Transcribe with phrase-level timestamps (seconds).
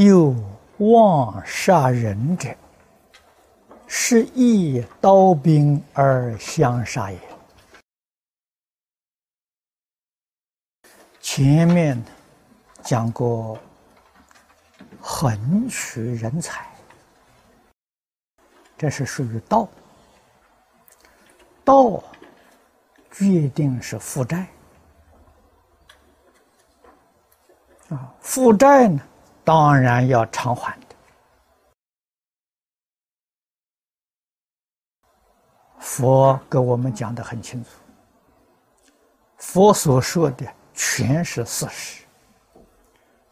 [0.00, 0.34] 有
[0.78, 2.56] 妄杀人者，
[3.86, 7.20] 是以刀兵而相杀也。
[11.20, 12.02] 前面
[12.82, 13.58] 讲过，
[15.02, 16.66] 横取人才，
[18.78, 19.68] 这是属于道。
[21.62, 22.02] 道
[23.10, 24.46] 决定是负债
[27.90, 29.02] 啊，负债呢？
[29.44, 30.86] 当然要偿还的。
[35.78, 37.70] 佛给我们讲的很清楚，
[39.38, 42.04] 佛所说的全是事实，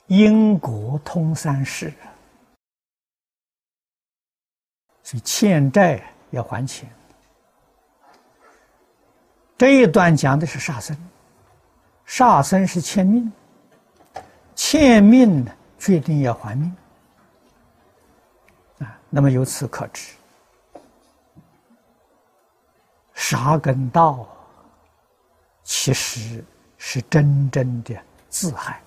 [0.06, 1.92] 因果通三世，
[5.02, 6.90] 所以欠债要还钱。
[9.56, 10.96] 这一段讲的是杀生，
[12.06, 13.32] 杀生是欠命，
[14.54, 15.54] 欠命呢？
[15.78, 16.74] 决定要还命
[18.80, 18.98] 啊！
[19.08, 20.14] 那么由此可知，
[23.14, 24.28] 杀根道
[25.62, 26.44] 其实
[26.76, 27.96] 是真正的
[28.28, 28.82] 自害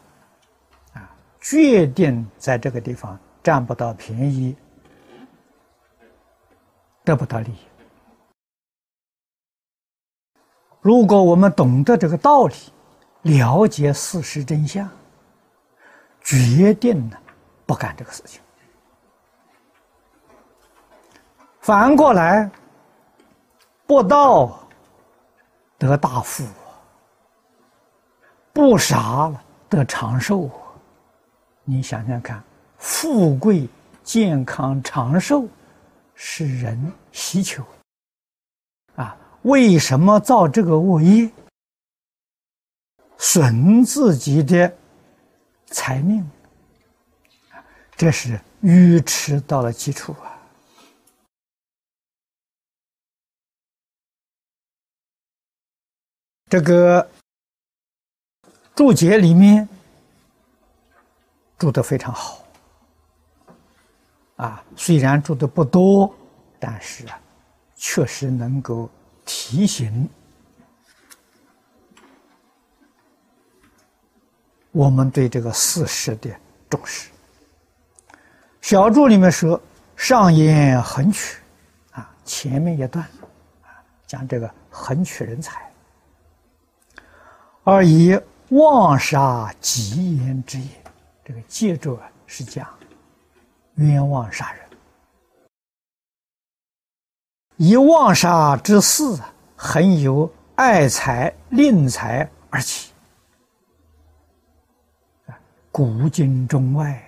[0.94, 1.10] 啊！
[1.40, 4.56] 决定在这个地方占不到便宜，
[7.04, 7.58] 得不到利益。
[10.82, 12.56] 如果我们懂得这个道理，
[13.22, 14.90] 了解事实真相。
[16.32, 17.22] 决定了
[17.66, 18.40] 不干这个事情。
[21.60, 22.50] 反过来，
[23.86, 24.66] 不道
[25.78, 26.46] 得大富，
[28.54, 29.30] 不傻
[29.68, 30.50] 得长寿。
[31.66, 32.42] 你想想看，
[32.78, 33.68] 富贵、
[34.02, 35.46] 健康、长寿
[36.16, 37.62] 是人需求
[38.96, 39.18] 啊！
[39.42, 41.30] 为什么造这个恶业，
[43.18, 44.74] 损自己的？
[45.72, 46.30] 财命，
[47.96, 50.38] 这是愚痴到了基础啊！
[56.50, 57.10] 这个
[58.76, 59.68] 注解里面
[61.58, 62.46] 注的非常好
[64.36, 66.14] 啊，虽然注的不多，
[66.60, 67.18] 但是啊，
[67.76, 68.90] 确实能够
[69.26, 70.10] 提醒。
[74.72, 76.30] 我们对这个事实的
[76.70, 77.10] 重视。
[78.62, 79.60] 小注里面说
[79.98, 81.38] ：“上言横取，
[81.92, 83.06] 啊，前面一段
[83.64, 85.70] 啊，讲这个横取人才，
[87.64, 88.18] 而以
[88.50, 90.68] 妄杀吉言之也。
[91.26, 92.68] 这个接着是讲
[93.76, 94.62] 冤枉杀人，
[97.58, 99.04] 以妄杀之事，
[99.56, 102.91] 很有爱财吝财而起。”
[105.72, 107.02] 古今中外，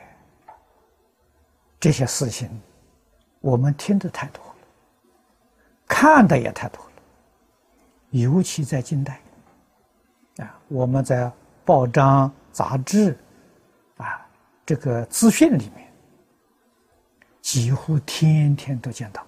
[1.81, 2.49] 这些事情，
[3.41, 4.55] 我们听的太多了，
[5.85, 6.91] 看的也太多了。
[8.11, 9.19] 尤其在近代，
[10.37, 11.29] 啊，我们在
[11.65, 13.17] 报章、杂志，
[13.97, 14.25] 啊，
[14.65, 15.91] 这个资讯里面，
[17.41, 19.25] 几乎天天都见到。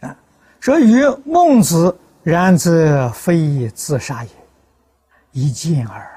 [0.00, 0.18] 啊，
[0.60, 0.94] 所以
[1.24, 1.96] 孟子。
[2.24, 4.30] 然则非自杀也，
[5.32, 6.10] 一见耳，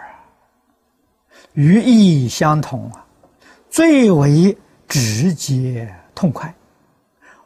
[1.52, 3.06] 与意相同啊，
[3.70, 4.58] 最为
[4.88, 6.52] 直接痛快。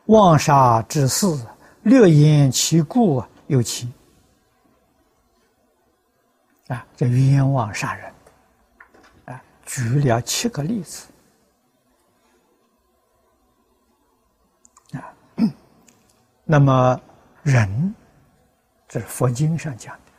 [0.05, 1.25] 妄杀之事，
[1.81, 3.91] 略言其故有其
[6.67, 8.13] 啊，叫冤枉杀人
[9.25, 11.07] 啊，举了七个例子
[14.93, 15.01] 啊，
[16.45, 17.01] 那么
[17.41, 17.95] 人。
[18.91, 20.11] 这是佛经上讲的，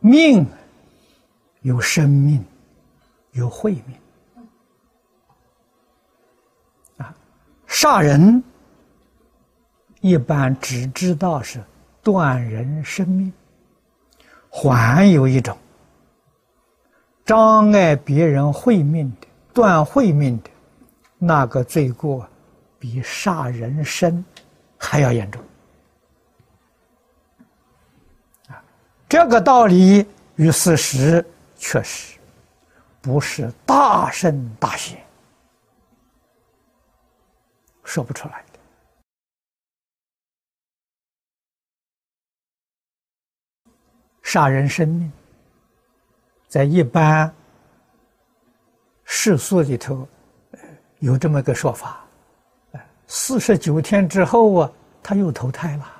[0.00, 0.44] 命
[1.60, 2.44] 有生命，
[3.30, 3.96] 有慧命
[6.96, 7.14] 啊。
[7.68, 8.42] 杀人
[10.00, 11.62] 一般只知道是
[12.02, 13.32] 断人生命，
[14.50, 15.56] 还有一种
[17.24, 20.50] 障碍别人慧命的、断慧命的，
[21.16, 22.28] 那个罪过
[22.76, 24.24] 比杀人身
[24.76, 25.40] 还要严重。
[29.14, 31.24] 这个道理与事实
[31.54, 32.18] 确实
[33.00, 35.00] 不是大圣大贤
[37.84, 38.58] 说不出来的。
[44.20, 45.12] 杀人生命，
[46.48, 47.32] 在一般
[49.04, 50.08] 世俗里头
[50.98, 52.04] 有这么个说法：，
[53.06, 54.72] 四十九天之后啊，
[55.04, 55.93] 他又投胎了。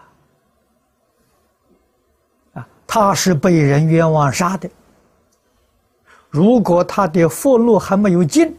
[2.95, 4.71] 他是被人冤枉杀的。
[6.31, 8.57] 如果他的佛路还没有尽，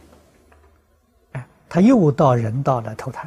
[1.32, 3.26] 哎，他又到人道来投胎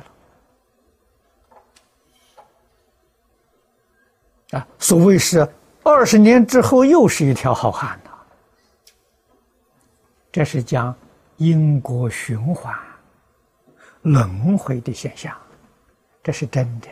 [4.51, 4.59] 了。
[4.59, 5.51] 啊，所谓是
[5.81, 8.11] 二十年之后又是一条好汉呐。
[10.31, 10.95] 这是讲
[11.37, 12.71] 因果循环、
[14.03, 15.35] 轮回的现象，
[16.21, 16.87] 这是真的，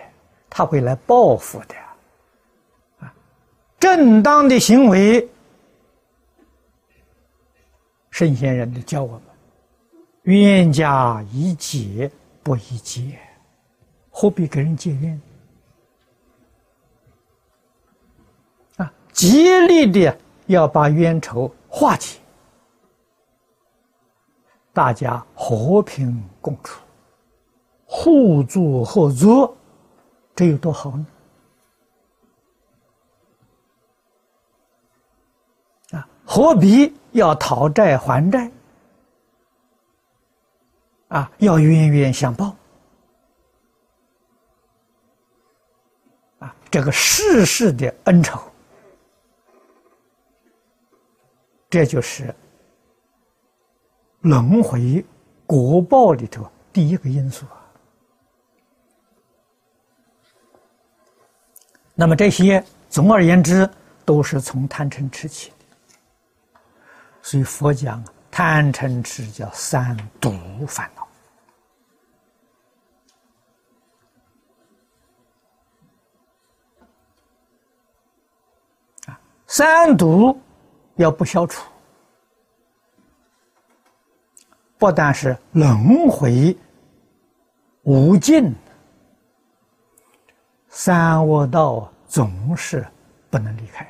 [0.50, 1.76] 他会来报复的。
[3.80, 5.28] 正当的行为。
[8.10, 9.22] 圣贤人的教我们：
[10.24, 13.20] 冤家宜解不宜结，
[14.10, 15.22] 何必跟人结怨？
[18.78, 22.18] 啊，竭力的要把冤仇化解，
[24.74, 26.82] 大家和平共处，
[27.86, 29.56] 互助合作，
[30.36, 31.06] 这有多好呢？
[35.92, 36.94] 啊，何必？
[37.14, 38.52] 要讨债还债，
[41.08, 42.56] 啊，要冤冤相报，
[46.38, 48.40] 啊，这个世世的恩仇，
[51.72, 52.36] 这就是
[54.22, 55.04] 轮回
[55.48, 57.66] 果报里头第一个因素啊。
[61.96, 63.68] 那么这些，总而言之，
[64.06, 65.52] 都是从贪嗔痴起。
[67.28, 68.02] 所以佛讲
[68.32, 70.32] 贪嗔痴叫三毒
[70.66, 71.06] 烦恼
[79.12, 80.40] 啊，三毒
[80.96, 81.70] 要不消除，
[84.78, 86.58] 不但是轮回
[87.84, 88.56] 无尽，
[90.70, 92.88] 三恶道总是
[93.30, 93.86] 不能离开。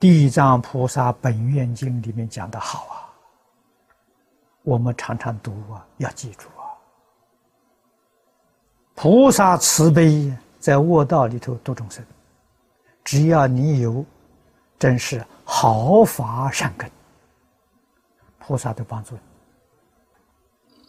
[0.00, 3.04] 地藏菩萨本愿经里面讲的好啊，
[4.62, 6.64] 我们常常读啊，要记住啊。
[8.94, 12.02] 菩萨慈悲在卧道里头度众生，
[13.04, 14.02] 只要你有
[14.78, 16.90] 真是好法善根，
[18.38, 19.20] 菩萨都帮助你。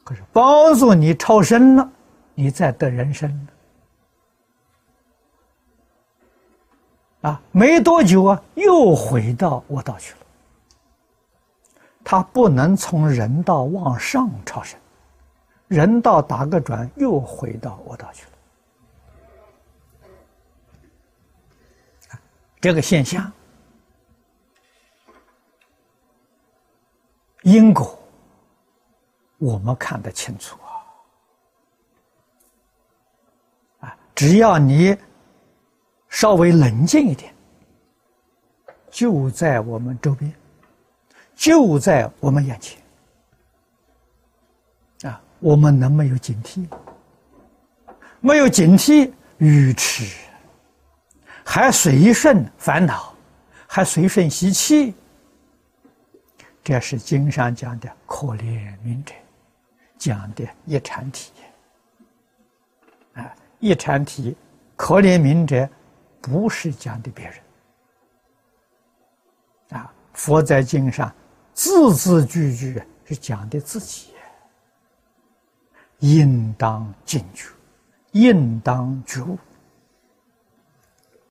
[0.05, 1.91] 可是帮助你超生了，
[2.33, 3.53] 你再得人生了。
[7.21, 10.17] 啊，没多久啊，又回到卧道去了。
[12.03, 14.79] 他不能从人道往上超生，
[15.67, 18.31] 人道打个转，又回到卧道去了。
[22.59, 23.31] 这个现象，
[27.43, 27.99] 因果，
[29.37, 30.57] 我们看得清楚
[33.81, 33.87] 啊！
[33.87, 34.97] 啊，只要你。
[36.11, 37.33] 稍微冷静一点，
[38.91, 40.31] 就在我们周边，
[41.33, 42.77] 就在我们眼前。
[45.09, 46.67] 啊，我们能没有警惕？
[48.19, 50.05] 没有警惕，愚痴，
[51.45, 53.15] 还随顺烦恼，
[53.65, 54.93] 还随顺习气。
[56.61, 59.13] 这是经上讲的可怜悯者，
[59.97, 61.31] 讲的一禅体。
[63.13, 64.35] 啊，一禅体，
[64.75, 65.67] 可怜悯者。
[66.21, 67.35] 不是讲的别人，
[69.79, 69.91] 啊！
[70.13, 71.11] 佛在经上
[71.53, 74.11] 字字句句是讲的自己，
[75.99, 77.47] 应当警觉，
[78.11, 79.37] 应当觉悟。